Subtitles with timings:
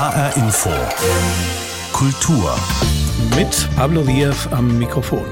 [0.00, 0.70] HR Info.
[1.92, 2.58] Kultur.
[3.36, 5.26] Mit Pablo Diaz am Mikrofon.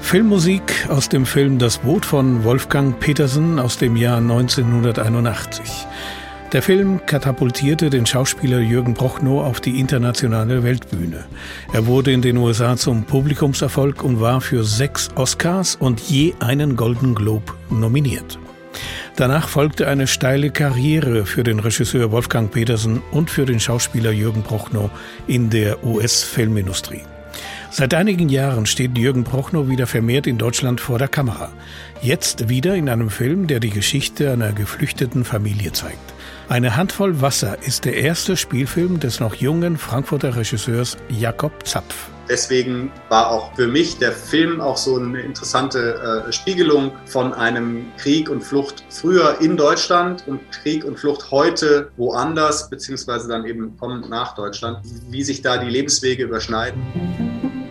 [0.00, 5.86] Filmmusik aus dem Film Das Boot von Wolfgang Petersen aus dem Jahr 1981.
[6.52, 11.24] Der Film katapultierte den Schauspieler Jürgen Prochnow auf die internationale Weltbühne.
[11.72, 16.76] Er wurde in den USA zum Publikumserfolg und war für sechs Oscars und je einen
[16.76, 18.38] Golden Globe nominiert.
[19.16, 24.42] Danach folgte eine steile Karriere für den Regisseur Wolfgang Petersen und für den Schauspieler Jürgen
[24.42, 24.90] Prochnow
[25.26, 27.00] in der US-Filmindustrie.
[27.70, 31.50] Seit einigen Jahren steht Jürgen Prochnow wieder vermehrt in Deutschland vor der Kamera.
[32.02, 36.11] Jetzt wieder in einem Film, der die Geschichte einer geflüchteten Familie zeigt.
[36.52, 42.10] Eine Handvoll Wasser ist der erste Spielfilm des noch jungen Frankfurter Regisseurs Jakob Zapf.
[42.28, 47.86] Deswegen war auch für mich der Film auch so eine interessante äh, Spiegelung von einem
[47.96, 53.74] Krieg und Flucht früher in Deutschland und Krieg und Flucht heute woanders, beziehungsweise dann eben
[53.78, 56.82] kommen nach Deutschland, wie sich da die Lebenswege überschneiden.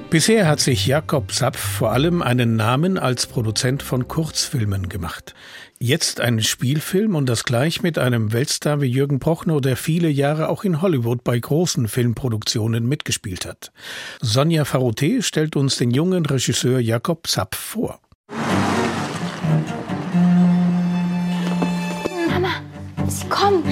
[0.09, 5.36] Bisher hat sich Jakob Zapf vor allem einen Namen als Produzent von Kurzfilmen gemacht.
[5.84, 10.48] Jetzt einen Spielfilm und das gleich mit einem Weltstar wie Jürgen Prochnow, der viele Jahre
[10.50, 13.72] auch in Hollywood bei großen Filmproduktionen mitgespielt hat.
[14.22, 18.00] Sonja Faroté stellt uns den jungen Regisseur Jakob Zapf vor.
[22.30, 22.62] Mama,
[23.08, 23.64] sie kommen.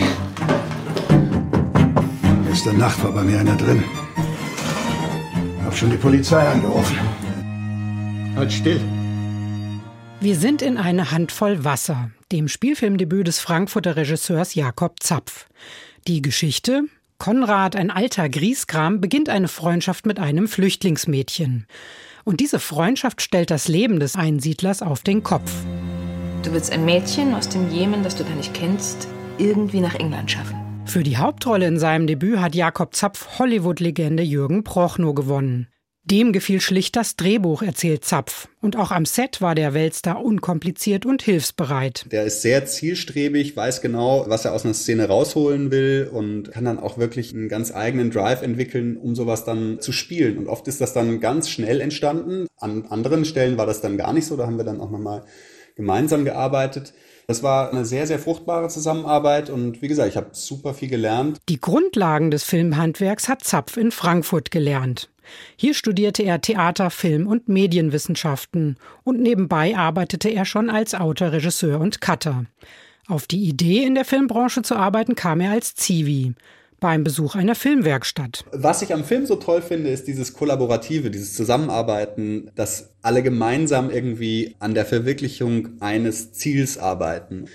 [2.47, 3.83] Gestern Nacht war bei mir einer drin.
[5.63, 6.97] Hab schon die Polizei angerufen.
[8.35, 8.81] Halt still.
[10.21, 15.47] Wir sind in eine Handvoll Wasser, dem Spielfilmdebüt des Frankfurter Regisseurs Jakob Zapf.
[16.09, 16.83] Die Geschichte?
[17.19, 21.67] Konrad, ein alter Grieskram, beginnt eine Freundschaft mit einem Flüchtlingsmädchen.
[22.25, 25.53] Und diese Freundschaft stellt das Leben des Einsiedlers auf den Kopf.
[26.43, 30.31] Du willst ein Mädchen aus dem Jemen, das du gar nicht kennst, irgendwie nach England
[30.31, 30.59] schaffen.
[30.83, 35.69] Für die Hauptrolle in seinem Debüt hat Jakob Zapf Hollywood-Legende Jürgen Prochnow gewonnen.
[36.11, 38.47] Dem gefiel schlicht das Drehbuch, erzählt Zapf.
[38.61, 42.07] Und auch am Set war der Weltstar unkompliziert und hilfsbereit.
[42.11, 46.65] Der ist sehr zielstrebig, weiß genau, was er aus einer Szene rausholen will und kann
[46.65, 50.39] dann auch wirklich einen ganz eigenen Drive entwickeln, um sowas dann zu spielen.
[50.39, 52.47] Und oft ist das dann ganz schnell entstanden.
[52.57, 54.35] An anderen Stellen war das dann gar nicht so.
[54.35, 55.25] Da haben wir dann auch nochmal
[55.75, 56.91] gemeinsam gearbeitet.
[57.27, 61.37] Das war eine sehr, sehr fruchtbare Zusammenarbeit und wie gesagt, ich habe super viel gelernt.
[61.47, 65.11] Die Grundlagen des Filmhandwerks hat Zapf in Frankfurt gelernt.
[65.55, 71.79] Hier studierte er Theater, Film und Medienwissenschaften und nebenbei arbeitete er schon als Autor, Regisseur
[71.79, 72.45] und Cutter.
[73.07, 76.35] Auf die Idee, in der Filmbranche zu arbeiten, kam er als Zivi
[76.79, 78.45] beim Besuch einer Filmwerkstatt.
[78.51, 83.89] Was ich am Film so toll finde, ist dieses Kollaborative, dieses Zusammenarbeiten, dass alle gemeinsam
[83.89, 87.45] irgendwie an der Verwirklichung eines Ziels arbeiten.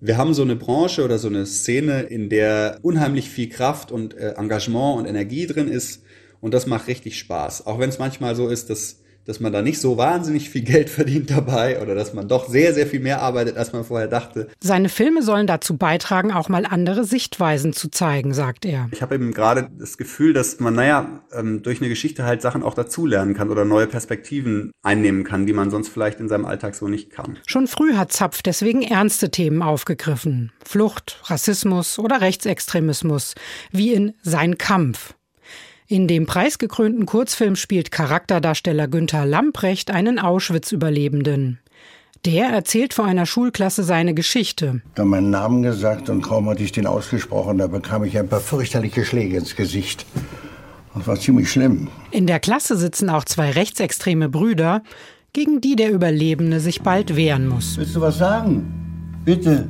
[0.00, 4.14] Wir haben so eine Branche oder so eine Szene, in der unheimlich viel Kraft und
[4.14, 6.02] äh, Engagement und Energie drin ist.
[6.42, 7.66] Und das macht richtig Spaß.
[7.66, 10.90] Auch wenn es manchmal so ist, dass dass man da nicht so wahnsinnig viel Geld
[10.90, 14.48] verdient dabei oder dass man doch sehr, sehr viel mehr arbeitet, als man vorher dachte.
[14.60, 18.88] Seine Filme sollen dazu beitragen, auch mal andere Sichtweisen zu zeigen, sagt er.
[18.92, 22.62] Ich habe eben gerade das Gefühl, dass man, naja, ähm, durch eine Geschichte halt Sachen
[22.62, 26.74] auch dazulernen kann oder neue Perspektiven einnehmen kann, die man sonst vielleicht in seinem Alltag
[26.74, 27.38] so nicht kann.
[27.46, 30.52] Schon früh hat Zapf deswegen ernste Themen aufgegriffen.
[30.64, 33.34] Flucht, Rassismus oder Rechtsextremismus,
[33.70, 35.14] wie in Sein Kampf.
[35.92, 41.58] In dem preisgekrönten Kurzfilm spielt Charakterdarsteller Günther Lamprecht einen Auschwitz-Überlebenden.
[42.24, 44.80] Der erzählt vor einer Schulklasse seine Geschichte.
[44.94, 48.40] Da meinen Namen gesagt und kaum hatte ich den ausgesprochen, da bekam ich ein paar
[48.40, 50.06] fürchterliche Schläge ins Gesicht.
[50.94, 51.88] Das war ziemlich schlimm.
[52.10, 54.82] In der Klasse sitzen auch zwei rechtsextreme Brüder,
[55.34, 57.76] gegen die der Überlebende sich bald wehren muss.
[57.76, 59.20] Willst du was sagen?
[59.26, 59.68] Bitte.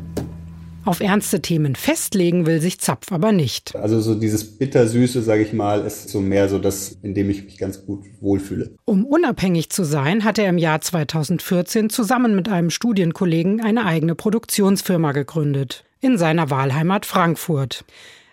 [0.84, 3.76] Auf ernste Themen festlegen will sich Zapf aber nicht.
[3.76, 7.44] Also so dieses bittersüße, sage ich mal, ist so mehr so das, in dem ich
[7.44, 8.74] mich ganz gut wohlfühle.
[8.84, 14.16] Um unabhängig zu sein, hat er im Jahr 2014 zusammen mit einem Studienkollegen eine eigene
[14.16, 15.84] Produktionsfirma gegründet.
[16.00, 17.84] In seiner Wahlheimat Frankfurt.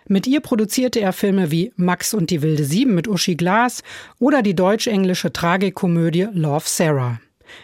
[0.08, 3.84] Mit ihr produzierte er Filme wie Max und die wilde Sieben mit Uschi Glas
[4.18, 7.20] oder die deutsch-englische Tragikomödie Love Sarah.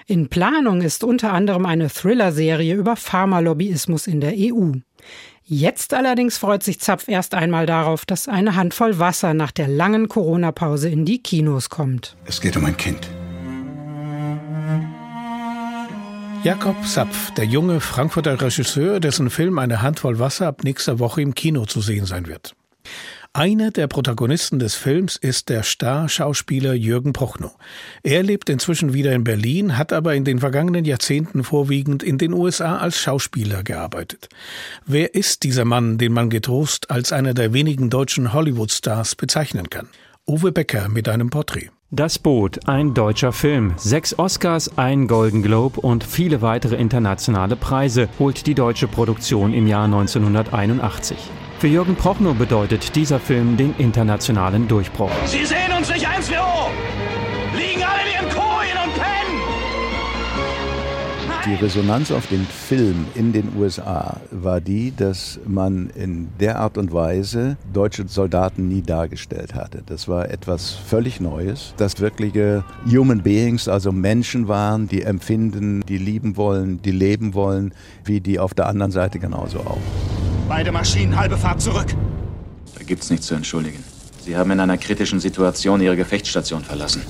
[0.06, 4.72] In Planung ist unter anderem eine Thriller-Serie über Pharmalobbyismus in der EU.
[5.44, 10.08] Jetzt allerdings freut sich Zapf erst einmal darauf, dass eine Handvoll Wasser nach der langen
[10.08, 12.16] Corona-Pause in die Kinos kommt.
[12.24, 13.08] Es geht um ein Kind.
[16.42, 21.34] Jakob Zapf, der junge Frankfurter Regisseur, dessen Film Eine Handvoll Wasser ab nächster Woche im
[21.34, 22.54] Kino zu sehen sein wird.
[23.32, 27.52] Einer der Protagonisten des Films ist der Star-Schauspieler Jürgen Prochnow.
[28.02, 32.32] Er lebt inzwischen wieder in Berlin, hat aber in den vergangenen Jahrzehnten vorwiegend in den
[32.32, 34.28] USA als Schauspieler gearbeitet.
[34.86, 39.88] Wer ist dieser Mann, den man getrost als einer der wenigen deutschen Hollywood-Stars bezeichnen kann?
[40.26, 41.70] Uwe Becker mit einem Porträt.
[41.92, 43.74] Das Boot, ein deutscher Film.
[43.76, 49.68] Sechs Oscars, ein Golden Globe und viele weitere internationale Preise holt die deutsche Produktion im
[49.68, 51.16] Jahr 1981.
[51.58, 55.10] Für Jürgen Prochnow bedeutet dieser Film den internationalen Durchbruch.
[55.24, 56.68] Sie sehen uns nicht 1-4-O!
[57.56, 59.40] Liegen alle in ihren Kojen und pennen!
[61.46, 66.76] Die Resonanz auf den Film in den USA war die, dass man in der Art
[66.76, 69.82] und Weise deutsche Soldaten nie dargestellt hatte.
[69.86, 75.96] Das war etwas völlig Neues, dass wirkliche Human Beings, also Menschen waren, die empfinden, die
[75.96, 77.72] lieben wollen, die leben wollen,
[78.04, 79.80] wie die auf der anderen Seite genauso auch.
[80.48, 81.88] Beide Maschinen, halbe Fahrt zurück.
[82.78, 83.82] Da gibt's nichts zu entschuldigen.
[84.20, 87.02] Sie haben in einer kritischen Situation Ihre Gefechtsstation verlassen.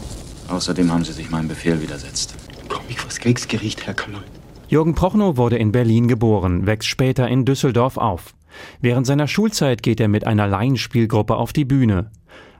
[0.48, 2.34] Außerdem haben Sie sich meinem Befehl widersetzt.
[2.68, 4.24] Komm ich vors Kriegsgericht, Herr Kanold.
[4.68, 8.34] Jürgen Prochnow wurde in Berlin geboren, wächst später in Düsseldorf auf.
[8.80, 12.10] Während seiner Schulzeit geht er mit einer Laienspielgruppe auf die Bühne.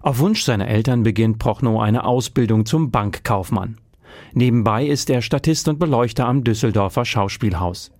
[0.02, 3.78] Auf Wunsch seiner Eltern beginnt Prochnow eine Ausbildung zum Bankkaufmann.
[4.34, 7.92] Nebenbei ist er Statist und Beleuchter am Düsseldorfer Schauspielhaus.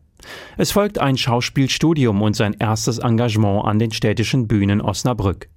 [0.57, 5.49] Es folgt ein Schauspielstudium und sein erstes Engagement an den städtischen Bühnen Osnabrück.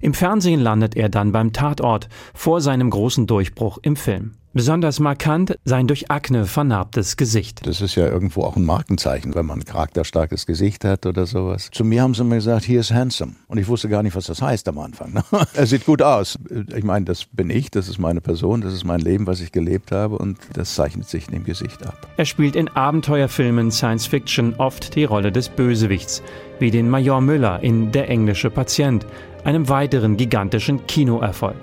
[0.00, 4.34] Im Fernsehen landet er dann beim Tatort vor seinem großen Durchbruch im Film.
[4.52, 7.64] Besonders markant sein durch Akne vernarbtes Gesicht.
[7.68, 11.70] Das ist ja irgendwo auch ein Markenzeichen, wenn man ein charakterstarkes Gesicht hat oder sowas.
[11.70, 13.36] Zu mir haben sie mir gesagt, he is handsome.
[13.46, 15.12] Und ich wusste gar nicht, was das heißt am Anfang.
[15.12, 15.22] Ne?
[15.54, 16.36] er sieht gut aus.
[16.74, 19.52] Ich meine, das bin ich, das ist meine Person, das ist mein Leben, was ich
[19.52, 22.08] gelebt habe und das zeichnet sich in dem Gesicht ab.
[22.16, 26.24] Er spielt in Abenteuerfilmen Science Fiction oft die Rolle des Bösewichts,
[26.58, 29.06] wie den Major Müller in Der englische Patient,
[29.44, 31.56] einem weiteren gigantischen Kinoerfolg.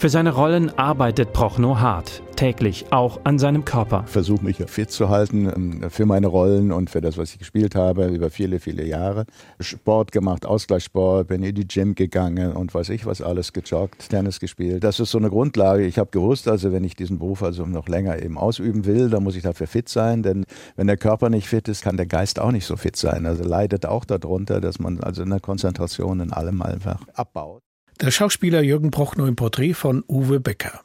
[0.00, 4.04] Für seine Rollen arbeitet Prochnow hart, täglich, auch an seinem Körper.
[4.06, 7.38] Ich versuche mich fit zu halten ähm, für meine Rollen und für das, was ich
[7.38, 9.26] gespielt habe, über viele, viele Jahre.
[9.60, 14.40] Sport gemacht, Ausgleichssport, bin in die Gym gegangen und weiß ich was alles, gejoggt, Tennis
[14.40, 14.84] gespielt.
[14.84, 15.84] Das ist so eine Grundlage.
[15.84, 19.22] Ich habe gewusst, also wenn ich diesen Beruf also noch länger eben ausüben will, dann
[19.22, 22.40] muss ich dafür fit sein, denn wenn der Körper nicht fit ist, kann der Geist
[22.40, 23.26] auch nicht so fit sein.
[23.26, 27.60] Also leidet auch darunter, dass man also in der Konzentration in allem einfach abbaut.
[28.00, 30.80] Der Schauspieler Jürgen Prochnow im Porträt von Uwe Becker.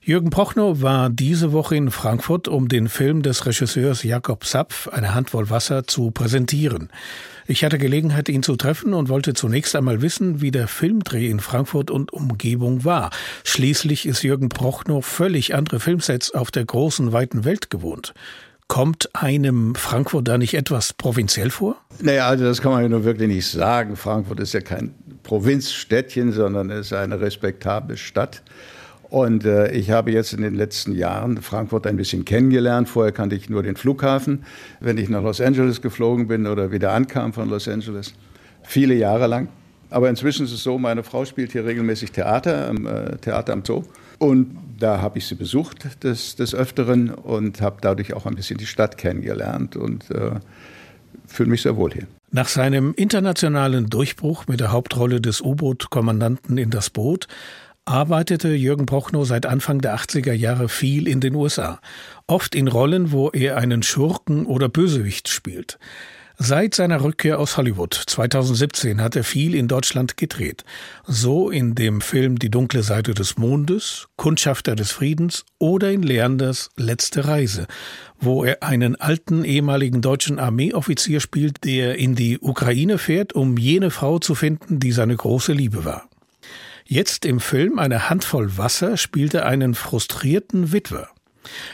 [0.00, 5.14] Jürgen Prochnow war diese Woche in Frankfurt, um den Film des Regisseurs Jakob Zapf, Eine
[5.14, 6.90] Handvoll Wasser, zu präsentieren.
[7.46, 11.38] Ich hatte Gelegenheit, ihn zu treffen und wollte zunächst einmal wissen, wie der Filmdreh in
[11.38, 13.10] Frankfurt und Umgebung war.
[13.44, 18.14] Schließlich ist Jürgen Prochnow völlig andere Filmsets auf der großen, weiten Welt gewohnt.
[18.66, 21.76] Kommt einem Frankfurt da nicht etwas provinziell vor?
[22.00, 23.96] Naja, also das kann man ja nur wirklich nicht sagen.
[23.96, 28.42] Frankfurt ist ja kein Provinzstädtchen, sondern es ist eine respektable Stadt.
[29.12, 32.88] Und äh, ich habe jetzt in den letzten Jahren Frankfurt ein bisschen kennengelernt.
[32.88, 34.44] Vorher kannte ich nur den Flughafen,
[34.80, 38.14] wenn ich nach Los Angeles geflogen bin oder wieder ankam von Los Angeles.
[38.62, 39.48] Viele Jahre lang.
[39.90, 43.62] Aber inzwischen ist es so, meine Frau spielt hier regelmäßig Theater, am äh, Theater am
[43.66, 43.82] Zoo.
[44.18, 48.56] Und da habe ich sie besucht des, des Öfteren und habe dadurch auch ein bisschen
[48.56, 50.40] die Stadt kennengelernt und äh,
[51.26, 52.06] fühle mich sehr wohl hier.
[52.34, 57.28] Nach seinem internationalen Durchbruch mit der Hauptrolle des U-Boot-Kommandanten in das Boot
[57.84, 61.78] arbeitete Jürgen Prochnow seit Anfang der 80er Jahre viel in den USA,
[62.26, 65.78] oft in Rollen, wo er einen Schurken oder Bösewicht spielt.
[66.44, 70.64] Seit seiner Rückkehr aus Hollywood 2017 hat er viel in Deutschland gedreht.
[71.06, 76.70] So in dem Film Die dunkle Seite des Mondes, Kundschafter des Friedens oder in Leanders
[76.76, 77.68] Letzte Reise,
[78.18, 83.92] wo er einen alten ehemaligen deutschen Armeeoffizier spielt, der in die Ukraine fährt, um jene
[83.92, 86.08] Frau zu finden, die seine große Liebe war.
[86.84, 91.08] Jetzt im Film Eine Handvoll Wasser spielt er einen frustrierten Witwer.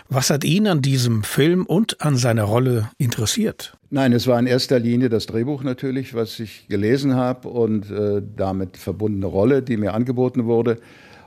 [0.09, 3.77] Was hat ihn an diesem Film und an seiner Rolle interessiert?
[3.91, 8.23] Nein, es war in erster Linie das Drehbuch natürlich, was ich gelesen habe und äh,
[8.37, 10.79] damit verbundene Rolle, die mir angeboten wurde.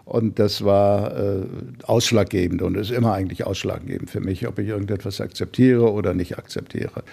[0.05, 1.43] Und das war äh,
[1.83, 7.03] ausschlaggebend und ist immer eigentlich ausschlaggebend für mich, ob ich irgendetwas akzeptiere oder nicht akzeptiere.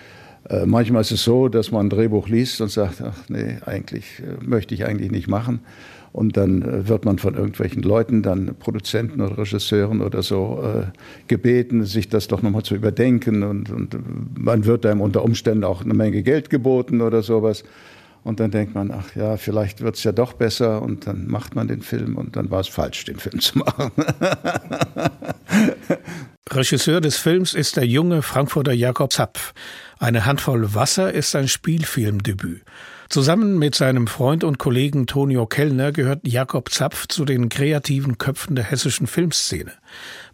[0.49, 4.21] Äh, manchmal ist es so, dass man ein Drehbuch liest und sagt, ach nee, eigentlich
[4.21, 5.61] äh, möchte ich eigentlich nicht machen.
[6.13, 10.87] Und dann äh, wird man von irgendwelchen Leuten, dann Produzenten oder Regisseuren oder so, äh,
[11.27, 13.43] gebeten, sich das doch nochmal zu überdenken.
[13.43, 17.65] Und, und man wird einem unter Umständen auch eine Menge Geld geboten oder sowas.
[18.25, 20.83] Und dann denkt man, ach ja, vielleicht wird es ja doch besser.
[20.83, 23.91] Und dann macht man den Film und dann war es falsch, den Film zu machen.
[26.51, 29.53] Regisseur des Films ist der junge Frankfurter Jakob Zapf.
[29.99, 32.63] Eine Handvoll Wasser ist sein Spielfilmdebüt.
[33.09, 38.55] Zusammen mit seinem Freund und Kollegen Tonio Kellner gehört Jakob Zapf zu den kreativen Köpfen
[38.55, 39.73] der hessischen Filmszene.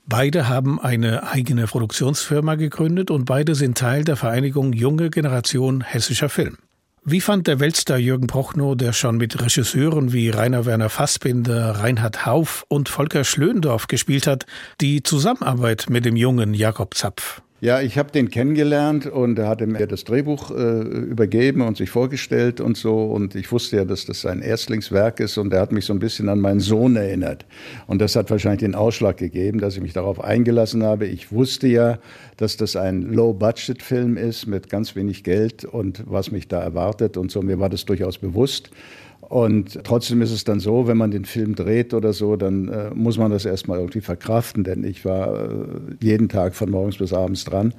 [0.07, 6.29] Beide haben eine eigene Produktionsfirma gegründet und beide sind Teil der Vereinigung Junge Generation Hessischer
[6.29, 6.59] Film.
[7.05, 12.27] Wie fand der Weltstar Jürgen Prochnow, der schon mit Regisseuren wie Rainer Werner Fassbinder, Reinhard
[12.27, 14.47] Hauf und Volker Schlöndorff gespielt hat,
[14.81, 17.41] die Zusammenarbeit mit dem jungen Jakob Zapf?
[17.65, 21.89] Ja, ich habe den kennengelernt und er hatte mir das Drehbuch äh, übergeben und sich
[21.89, 23.05] vorgestellt und so.
[23.05, 25.99] Und ich wusste ja, dass das sein Erstlingswerk ist und er hat mich so ein
[25.99, 27.47] bisschen an meinen Sohn erinnert.
[27.87, 31.07] Und das hat wahrscheinlich den Ausschlag gegeben, dass ich mich darauf eingelassen habe.
[31.07, 32.01] Ich wusste ja,
[32.37, 37.31] dass das ein Low-Budget-Film ist mit ganz wenig Geld und was mich da erwartet und
[37.31, 37.41] so.
[37.41, 38.69] Mir war das durchaus bewusst.
[39.35, 42.91] Und trotzdem ist es dann so, wenn man den Film dreht oder so, dann äh,
[42.95, 45.49] muss man das erstmal irgendwie verkraften, denn ich war äh,
[46.01, 47.75] jeden Tag von morgens bis abends dran.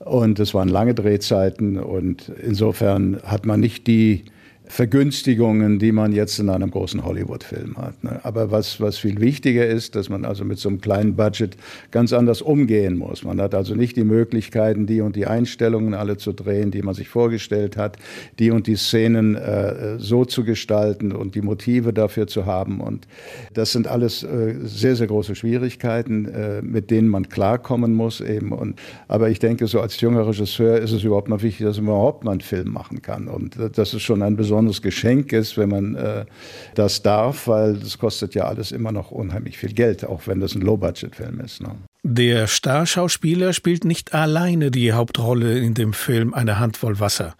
[0.00, 4.26] Und es waren lange Drehzeiten und insofern hat man nicht die
[4.66, 8.02] Vergünstigungen, die man jetzt in einem großen Hollywood-Film hat.
[8.04, 8.20] Ne?
[8.22, 11.56] Aber was, was viel wichtiger ist, dass man also mit so einem kleinen Budget
[11.90, 13.24] ganz anders umgehen muss.
[13.24, 16.94] Man hat also nicht die Möglichkeiten, die und die Einstellungen alle zu drehen, die man
[16.94, 17.96] sich vorgestellt hat,
[18.38, 22.80] die und die Szenen äh, so zu gestalten und die Motive dafür zu haben.
[22.80, 23.08] Und
[23.54, 28.52] das sind alles äh, sehr, sehr große Schwierigkeiten, äh, mit denen man klarkommen muss eben.
[28.52, 31.86] Und, aber ich denke, so als junger Regisseur ist es überhaupt mal wichtig, dass man
[31.86, 33.26] überhaupt mal einen Film machen kann.
[33.28, 36.26] Und das ist schon ein besonderes besonderes Geschenk ist, wenn man äh,
[36.74, 40.54] das darf, weil das kostet ja alles immer noch unheimlich viel Geld, auch wenn das
[40.54, 41.62] ein Low-Budget-Film ist.
[41.62, 41.74] Ne?
[42.02, 47.34] Der Starschauspieler spielt nicht alleine die Hauptrolle in dem Film Eine Handvoll Wasser.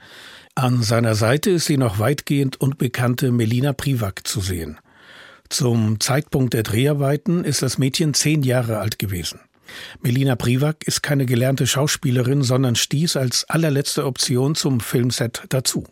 [0.54, 4.78] An seiner Seite ist die noch weitgehend unbekannte Melina Privack zu sehen.
[5.50, 9.40] Zum Zeitpunkt der Dreharbeiten ist das Mädchen zehn Jahre alt gewesen.
[10.00, 15.84] Melina Privack ist keine gelernte Schauspielerin, sondern stieß als allerletzte Option zum Filmset dazu.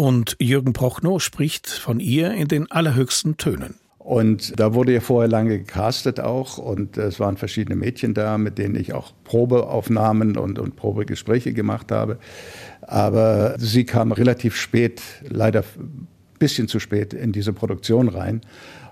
[0.00, 3.74] Und Jürgen Prochnow spricht von ihr in den allerhöchsten Tönen.
[3.98, 8.56] Und da wurde ja vorher lange gecastet auch und es waren verschiedene Mädchen da, mit
[8.56, 12.18] denen ich auch Probeaufnahmen und, und Probegespräche gemacht habe.
[12.80, 18.40] Aber sie kam relativ spät, leider ein bisschen zu spät in diese Produktion rein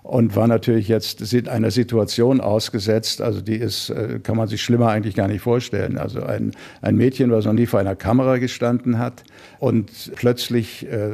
[0.02, 4.88] und war natürlich jetzt einer Situation ausgesetzt, also die ist, äh, kann man sich schlimmer
[4.88, 5.98] eigentlich gar nicht vorstellen.
[5.98, 6.52] Also ein,
[6.82, 9.24] ein Mädchen, was noch nie vor einer Kamera gestanden hat
[9.58, 11.10] und plötzlich äh,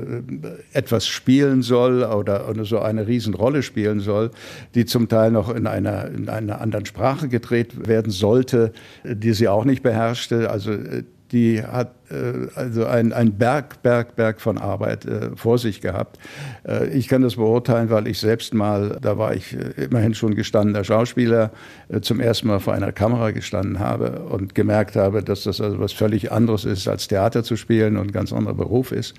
[0.72, 4.30] etwas spielen soll oder, oder so eine Riesenrolle spielen soll,
[4.74, 8.72] die zum Teil noch in einer, in einer anderen Sprache gedreht werden sollte,
[9.04, 10.50] die sie auch nicht beherrschte.
[10.50, 15.58] Also äh, die hat äh, also ein, ein Berg, Berg, Berg von Arbeit äh, vor
[15.58, 16.18] sich gehabt.
[16.66, 20.34] Äh, ich kann das beurteilen, weil ich selbst mal, da war ich äh, immerhin schon
[20.34, 21.50] gestandener Schauspieler,
[21.88, 25.78] äh, zum ersten Mal vor einer Kamera gestanden habe und gemerkt habe, dass das also
[25.80, 29.14] was völlig anderes ist, als Theater zu spielen und ein ganz anderer Beruf ist.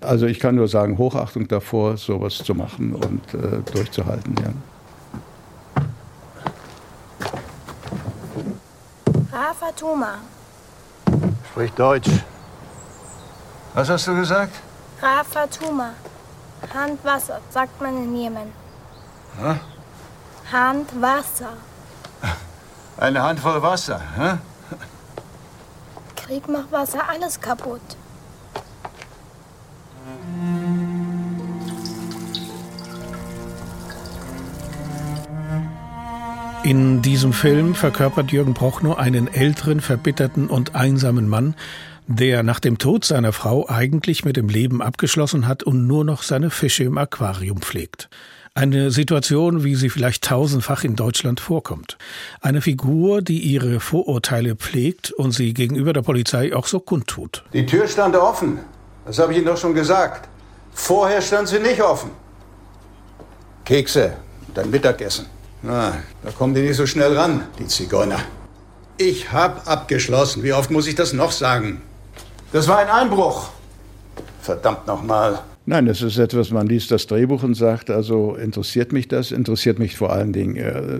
[0.00, 4.34] Also ich kann nur sagen, Hochachtung davor, sowas zu machen und äh, durchzuhalten.
[4.42, 4.52] Ja.
[9.32, 10.18] Rafa Thoma.
[11.52, 12.08] Sprich Deutsch.
[13.74, 14.54] Was hast du gesagt?
[15.02, 15.90] Rafa Tuma.
[16.72, 18.52] Handwasser, sagt man in Jemen.
[19.38, 19.60] Hä?
[20.50, 21.52] Handwasser.
[22.96, 24.38] Eine Handvoll Wasser, hä?
[26.16, 27.96] Krieg macht Wasser alles kaputt.
[36.64, 41.56] In diesem Film verkörpert Jürgen Prochnow einen älteren, verbitterten und einsamen Mann,
[42.06, 46.22] der nach dem Tod seiner Frau eigentlich mit dem Leben abgeschlossen hat und nur noch
[46.22, 48.08] seine Fische im Aquarium pflegt.
[48.54, 51.98] Eine Situation, wie sie vielleicht tausendfach in Deutschland vorkommt.
[52.40, 57.42] Eine Figur, die ihre Vorurteile pflegt und sie gegenüber der Polizei auch so kundtut.
[57.52, 58.60] Die Tür stand offen.
[59.04, 60.28] Das habe ich Ihnen doch schon gesagt.
[60.72, 62.10] Vorher stand sie nicht offen.
[63.64, 64.12] Kekse,
[64.54, 65.26] dein Mittagessen.
[65.62, 68.18] Na, da kommen die nicht so schnell ran, die Zigeuner.
[68.98, 70.42] Ich hab abgeschlossen.
[70.42, 71.80] Wie oft muss ich das noch sagen?
[72.52, 73.50] Das war ein Einbruch.
[74.40, 75.40] Verdammt nochmal.
[75.64, 79.78] Nein, das ist etwas, man liest das Drehbuch und sagt, also interessiert mich das, interessiert
[79.78, 80.98] mich vor allen Dingen äh,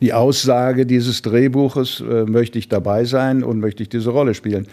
[0.00, 4.68] die Aussage dieses Drehbuches, äh, möchte ich dabei sein und möchte ich diese Rolle spielen.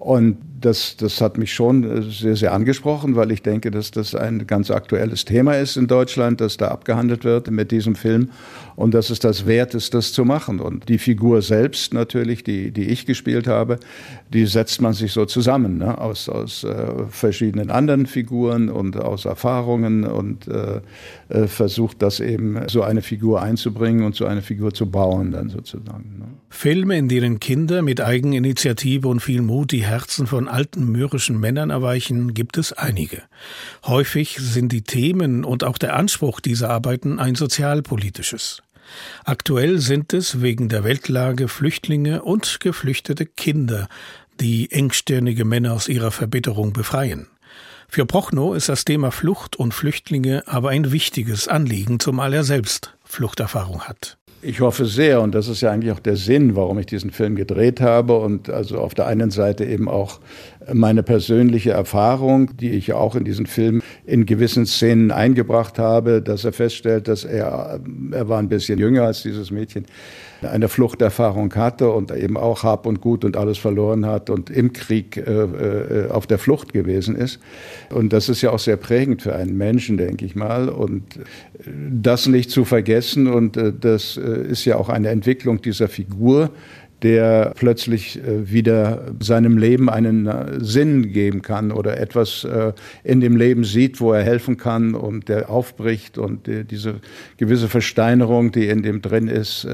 [0.00, 4.14] Und das, das hat mich schon äh, sehr, sehr angesprochen, weil ich denke, dass das
[4.14, 8.30] ein ganz aktuelles Thema ist in Deutschland, das da abgehandelt wird mit diesem Film
[8.78, 10.60] und dass es das wert ist, das zu machen.
[10.60, 13.80] Und die Figur selbst natürlich, die, die ich gespielt habe,
[14.32, 15.98] die setzt man sich so zusammen ne?
[15.98, 20.80] aus, aus äh, verschiedenen anderen Figuren und aus Erfahrungen und äh,
[21.28, 25.48] äh, versucht das eben so eine Figur einzubringen und so eine Figur zu bauen dann
[25.48, 26.18] sozusagen.
[26.20, 26.26] Ne?
[26.48, 31.70] Filme, in denen Kinder mit Eigeninitiative und viel Mut die Herzen von alten mürrischen Männern
[31.70, 33.22] erweichen, gibt es einige.
[33.84, 38.62] Häufig sind die Themen und auch der Anspruch dieser Arbeiten ein sozialpolitisches.
[39.24, 43.88] Aktuell sind es wegen der Weltlage Flüchtlinge und geflüchtete Kinder,
[44.40, 47.28] die engstirnige Männer aus ihrer Verbitterung befreien.
[47.88, 52.94] Für Prochnow ist das Thema Flucht und Flüchtlinge aber ein wichtiges Anliegen, zumal er selbst
[53.04, 54.18] Fluchterfahrung hat.
[54.40, 57.34] Ich hoffe sehr, und das ist ja eigentlich auch der Sinn, warum ich diesen Film
[57.34, 60.20] gedreht habe und also auf der einen Seite eben auch
[60.72, 66.44] meine persönliche Erfahrung, die ich auch in diesen Film in gewissen Szenen eingebracht habe, dass
[66.44, 67.80] er feststellt, dass er,
[68.12, 69.86] er war ein bisschen jünger als dieses Mädchen,
[70.42, 74.72] eine Fluchterfahrung hatte und eben auch Hab und Gut und alles verloren hat und im
[74.72, 77.40] Krieg äh, äh, auf der Flucht gewesen ist.
[77.90, 80.68] Und das ist ja auch sehr prägend für einen Menschen, denke ich mal.
[80.68, 81.18] Und
[81.90, 86.50] das nicht zu vergessen und äh, das äh, ist ja auch eine Entwicklung dieser Figur,
[87.02, 92.72] der plötzlich äh, wieder seinem Leben einen äh, Sinn geben kann oder etwas äh,
[93.04, 96.96] in dem Leben sieht, wo er helfen kann und der aufbricht und diese
[97.36, 99.66] gewisse Versteinerung, die in dem drin ist,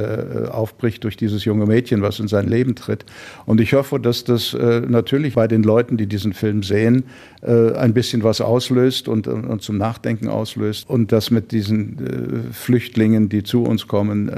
[0.51, 3.05] aufbricht durch dieses junge Mädchen, was in sein Leben tritt.
[3.47, 7.05] Und ich hoffe, dass das natürlich bei den Leuten, die diesen Film sehen,
[7.43, 9.29] ein bisschen was auslöst und,
[9.63, 14.31] zum Nachdenken auslöst und dass mit diesen Flüchtlingen, die zu uns kommen,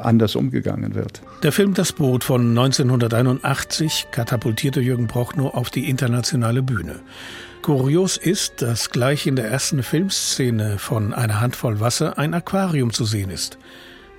[0.00, 1.22] anders umgegangen wird.
[1.42, 7.00] Der Film Das Boot von 1981 katapultierte Jürgen Prochnow auf die internationale Bühne.
[7.60, 13.04] Kurios ist, dass gleich in der ersten Filmszene von einer Handvoll Wasser ein Aquarium zu
[13.04, 13.58] sehen ist.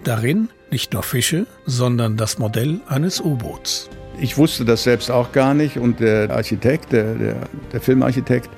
[0.03, 3.89] Darin nicht nur Fische, sondern das Modell eines U-Boots.
[4.20, 7.36] Ich wusste das selbst auch gar nicht und der Architekt, der, der,
[7.72, 8.51] der Filmarchitekt,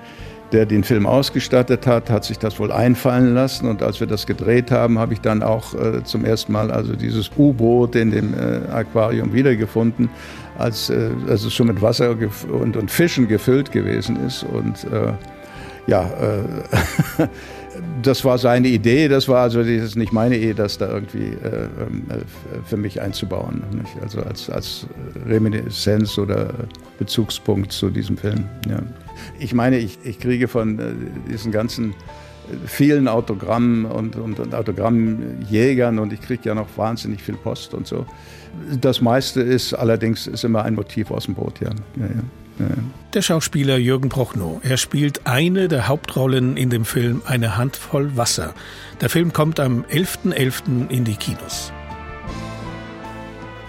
[0.51, 3.67] der den Film ausgestattet hat, hat sich das wohl einfallen lassen.
[3.67, 6.95] Und als wir das gedreht haben, habe ich dann auch äh, zum ersten Mal also
[6.95, 10.09] dieses U-Boot in dem äh, Aquarium wiedergefunden,
[10.57, 12.15] als, äh, als es schon mit Wasser
[12.51, 14.43] und, und Fischen gefüllt gewesen ist.
[14.43, 15.13] Und äh,
[15.87, 17.27] ja, äh,
[18.01, 21.33] das war seine Idee, das war also das ist nicht meine Idee, das da irgendwie
[21.33, 21.67] äh,
[22.65, 23.63] für mich einzubauen.
[23.71, 23.97] Nicht?
[24.01, 24.87] Also als, als
[25.27, 26.53] Reminiszenz oder
[26.97, 28.45] Bezugspunkt zu diesem Film.
[28.69, 28.79] Ja.
[29.39, 30.93] Ich meine, ich, ich kriege von äh,
[31.29, 31.93] diesen ganzen äh,
[32.65, 37.87] vielen Autogrammen und, und, und, Autogrammjägern und ich kriege ja noch wahnsinnig viel Post und
[37.87, 38.05] so.
[38.79, 41.69] Das meiste ist allerdings ist immer ein Motiv aus dem Boot, ja.
[41.97, 42.23] ja, ja.
[43.13, 44.61] Der Schauspieler Jürgen Prochnow.
[44.63, 48.53] Er spielt eine der Hauptrollen in dem Film Eine Handvoll Wasser.
[49.01, 50.33] Der Film kommt am 11.11.
[50.33, 50.89] .11.
[50.89, 51.73] in die Kinos.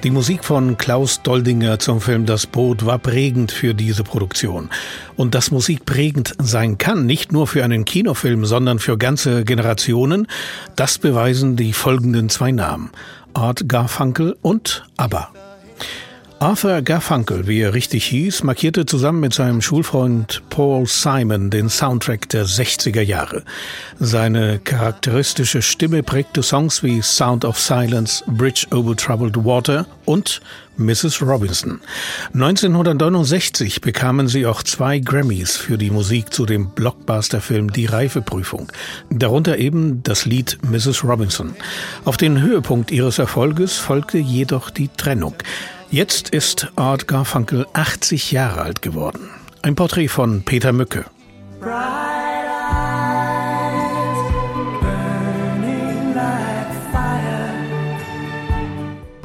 [0.06, 4.70] Die Musik von Klaus Doldinger zum Film Das Boot war prägend für diese Produktion.
[5.16, 10.28] Und dass Musik prägend sein kann, nicht nur für einen Kinofilm, sondern für ganze Generationen,
[10.76, 12.92] das beweisen die folgenden zwei Namen.
[13.34, 15.45] Art Garfunkel und ABBA.
[16.38, 22.28] Arthur Garfunkel, wie er richtig hieß, markierte zusammen mit seinem Schulfreund Paul Simon den Soundtrack
[22.28, 23.42] der 60er Jahre.
[23.98, 30.42] Seine charakteristische Stimme prägte Songs wie Sound of Silence, Bridge over Troubled Water und
[30.76, 31.22] Mrs.
[31.22, 31.80] Robinson.
[32.34, 38.70] 1969 bekamen sie auch zwei Grammys für die Musik zu dem Blockbuster-Film Die Reifeprüfung.
[39.08, 41.02] Darunter eben das Lied Mrs.
[41.02, 41.56] Robinson.
[42.04, 45.34] Auf den Höhepunkt ihres Erfolges folgte jedoch die Trennung.
[45.90, 49.30] Jetzt ist Art Garfunkel 80 Jahre alt geworden.
[49.62, 51.04] Ein Porträt von Peter Mücke.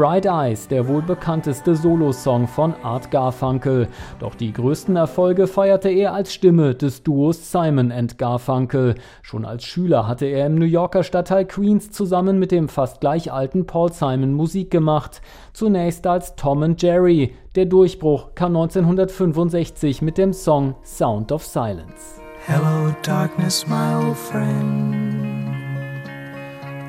[0.02, 3.88] Bright Eyes, der wohl bekannteste Solosong von Art Garfunkel.
[4.18, 8.96] Doch die größten Erfolge feierte er als Stimme des Duos Simon Garfunkel.
[9.22, 13.32] Schon als Schüler hatte er im New Yorker Stadtteil Queens zusammen mit dem fast gleich
[13.32, 15.22] alten Paul Simon Musik gemacht.
[15.54, 17.36] Zunächst als Tom and Jerry.
[17.54, 22.20] Der Durchbruch kam 1965 mit dem Song Sound of Silence.
[22.48, 24.96] Hello darkness, my old friend.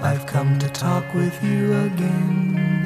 [0.00, 2.81] I've come to talk with you again.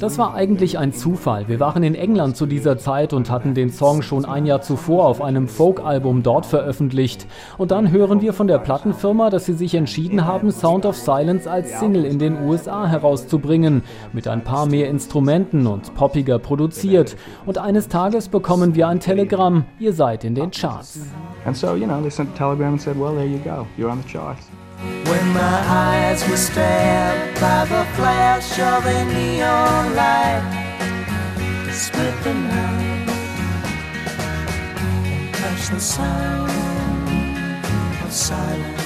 [0.00, 1.48] Das war eigentlich ein Zufall.
[1.48, 5.06] Wir waren in England zu dieser Zeit und hatten den Song schon ein Jahr zuvor
[5.06, 7.26] auf einem Folk-Album dort veröffentlicht.
[7.56, 11.50] Und dann hören wir von der Plattenfirma, dass sie sich entschieden haben, Sound of Silence
[11.50, 13.82] als Single in den USA herauszubringen.
[14.12, 17.16] Mit ein paar mehr Instrumenten und poppiger produziert.
[17.46, 19.64] Und eines Tages bekommen wir ein Telegramm.
[19.78, 21.00] Ihr seid in den Charts.
[21.44, 23.66] And so, you know, they sent a telegram and said, well, there you go.
[23.76, 24.48] You're on the charts.
[24.80, 30.42] When my eyes were stabbed by the flash of a neon light
[31.66, 33.08] that split the night
[35.10, 36.50] and touched the sound
[38.04, 38.84] of silence.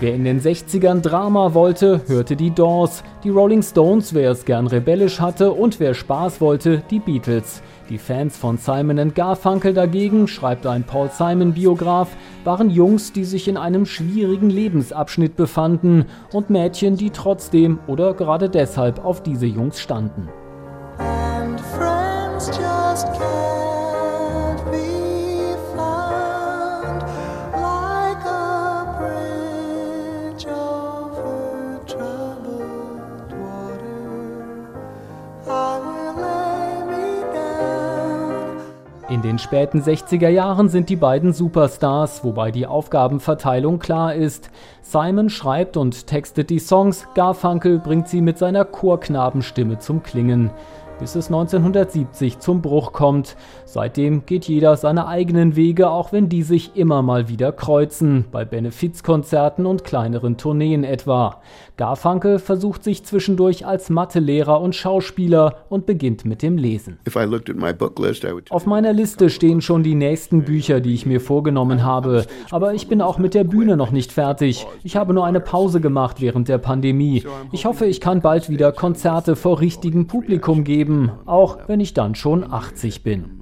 [0.00, 4.66] Wer in den 60ern Drama wollte, hörte die Doors, die Rolling Stones, wer es gern
[4.66, 7.62] rebellisch hatte und wer Spaß wollte, die Beatles.
[7.90, 13.56] Die Fans von Simon Garfunkel dagegen, schreibt ein Paul Simon-Biograf, waren Jungs, die sich in
[13.56, 20.28] einem schwierigen Lebensabschnitt befanden und Mädchen, die trotzdem oder gerade deshalb auf diese Jungs standen.
[39.40, 44.50] Späten 60er Jahren sind die beiden Superstars, wobei die Aufgabenverteilung klar ist.
[44.82, 50.50] Simon schreibt und textet die Songs, Garfunkel bringt sie mit seiner Chorknabenstimme zum Klingen
[51.00, 53.36] bis es 1970 zum Bruch kommt.
[53.64, 58.44] Seitdem geht jeder seine eigenen Wege, auch wenn die sich immer mal wieder kreuzen, bei
[58.44, 61.40] Benefizkonzerten und kleineren Tourneen etwa.
[61.78, 66.98] Garfunkel versucht sich zwischendurch als Mathelehrer und Schauspieler und beginnt mit dem Lesen.
[68.50, 72.88] Auf meiner Liste stehen schon die nächsten Bücher, die ich mir vorgenommen habe, aber ich
[72.88, 74.66] bin auch mit der Bühne noch nicht fertig.
[74.82, 77.24] Ich habe nur eine Pause gemacht während der Pandemie.
[77.52, 81.94] Ich hoffe, ich kann bald wieder Konzerte vor richtigem Publikum geben leben, auch wenn ich
[81.94, 83.40] dann schon 80 bin.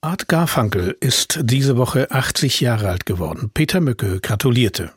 [0.00, 3.50] Art Garfunkel ist diese Woche 80 Jahre alt geworden.
[3.54, 4.90] Peter Mücke gratulierte.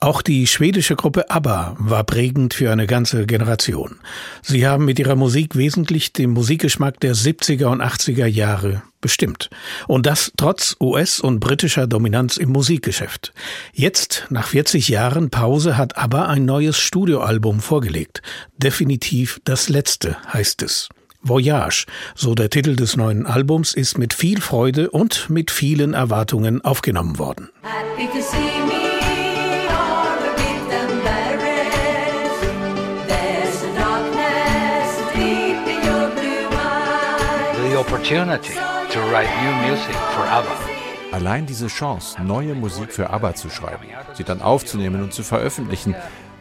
[0.00, 3.96] Auch die schwedische Gruppe ABBA war prägend für eine ganze Generation.
[4.42, 9.50] Sie haben mit ihrer Musik wesentlich den Musikgeschmack der 70er und 80er Jahre bestimmt.
[9.86, 13.32] Und das trotz US- und britischer Dominanz im Musikgeschäft.
[13.72, 18.20] Jetzt, nach 40 Jahren Pause, hat ABBA ein neues Studioalbum vorgelegt.
[18.56, 20.88] Definitiv das letzte, heißt es.
[21.22, 26.64] Voyage, so der Titel des neuen Albums, ist mit viel Freude und mit vielen Erwartungen
[26.64, 27.48] aufgenommen worden.
[37.76, 40.56] opportunity to write new music for ABBA.
[41.12, 45.94] Allein diese Chance, neue Musik für ABBA zu schreiben, sie dann aufzunehmen und zu veröffentlichen.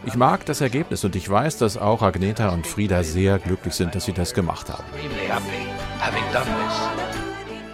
[0.06, 3.94] Ich mag das Ergebnis und ich weiß, dass auch Agneta und Frieda sehr glücklich sind,
[3.94, 4.86] dass sie das gemacht haben.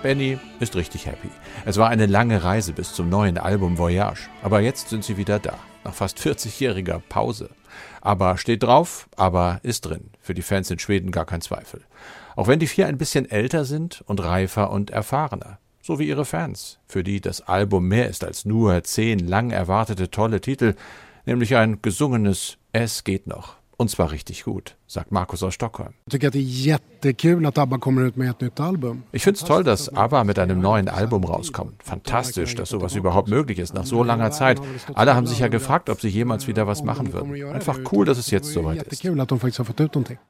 [0.01, 1.29] Benny ist richtig happy.
[1.63, 5.37] Es war eine lange Reise bis zum neuen Album Voyage, aber jetzt sind sie wieder
[5.37, 7.51] da, nach fast 40-jähriger Pause.
[8.01, 10.09] Aber steht drauf, aber ist drin.
[10.21, 11.81] Für die Fans in Schweden gar kein Zweifel.
[12.35, 15.59] Auch wenn die vier ein bisschen älter sind und reifer und erfahrener.
[15.81, 20.11] So wie ihre Fans, für die das Album mehr ist als nur zehn lang erwartete
[20.11, 20.75] tolle Titel,
[21.25, 23.60] nämlich ein gesungenes Es geht noch.
[23.81, 25.95] Und zwar richtig gut, sagt Markus aus Stockholm.
[29.11, 31.81] Ich finde es toll, dass ABBA mit einem neuen Album rauskommt.
[31.81, 34.61] Fantastisch, dass sowas überhaupt möglich ist nach so langer Zeit.
[34.93, 37.43] Alle haben sich ja gefragt, ob sie jemals wieder was machen würden.
[37.51, 39.03] Einfach cool, dass es jetzt soweit ist.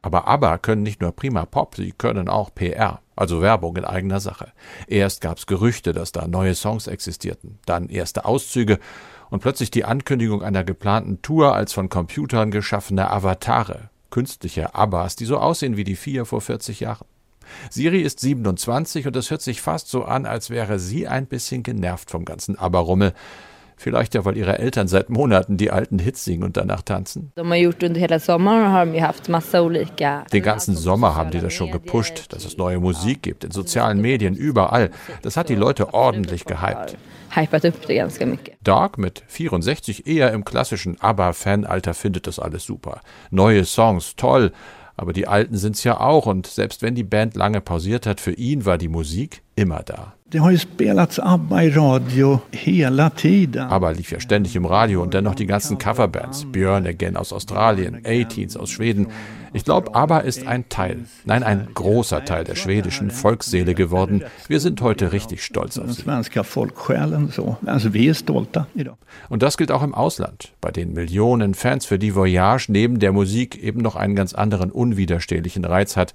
[0.02, 3.02] Aber ABBA können nicht nur prima Pop, sie können auch PR.
[3.18, 4.54] Also Werbung in eigener Sache.
[4.88, 8.80] Erst gab es Gerüchte, dass da neue Songs existierten, dann erste Auszüge
[9.32, 15.26] und plötzlich die Ankündigung einer geplanten Tour als von Computern geschaffene Avatare, künstliche Abbas, die
[15.26, 17.08] so aussehen wie die vier vor 40 Jahren.
[17.70, 21.64] Siri ist 27 und es hört sich fast so an, als wäre sie ein bisschen
[21.64, 23.14] genervt vom ganzen Aberrummel.
[23.82, 27.32] Vielleicht ja, weil ihre Eltern seit Monaten die alten Hits singen und danach tanzen.
[30.32, 34.00] Den ganzen Sommer haben die das schon gepusht, dass es neue Musik gibt, in sozialen
[34.00, 34.92] Medien, überall.
[35.24, 36.96] Das hat die Leute ordentlich gehypt.
[38.64, 43.02] Dark mit 64 eher im klassischen ABBA-Fanalter findet das alles super.
[43.32, 44.52] Neue Songs, toll.
[44.96, 48.34] Aber die Alten sind's ja auch und selbst wenn die Band lange pausiert hat, für
[48.34, 50.14] ihn war die Musik immer da.
[53.70, 56.46] ABBA lief ja ständig im Radio und dennoch die ganzen Coverbands.
[56.50, 59.08] Björn Again aus Australien, A-Teens aus Schweden.
[59.52, 64.24] Ich glaube, ABBA ist ein Teil, nein, ein großer Teil der schwedischen Volksseele geworden.
[64.48, 66.04] Wir sind heute richtig stolz auf sie.
[69.28, 73.12] Und das gilt auch im Ausland, bei den Millionen Fans, für die Voyage neben der
[73.12, 76.14] Musik eben noch einen ganz anderen unwiderstehlichen Reiz hat.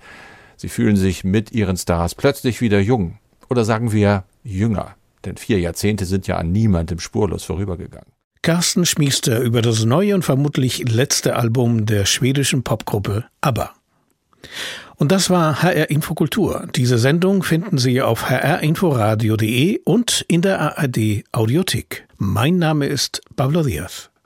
[0.57, 3.19] Sie fühlen sich mit ihren Stars plötzlich wieder jung,
[3.49, 4.97] oder sagen wir jünger?
[5.25, 8.11] Denn vier Jahrzehnte sind ja an niemandem spurlos vorübergegangen.
[8.43, 13.73] Carsten Schmiester über das neue und vermutlich letzte Album der schwedischen Popgruppe ABBA.
[14.97, 16.69] Und das war HR Infokultur.
[16.75, 22.07] Diese Sendung finden Sie auf hrinforadio.de und in der ARD Audiothek.
[22.17, 24.11] Mein Name ist Pablo Diaz.